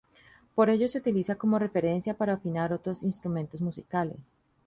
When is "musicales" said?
3.61-4.41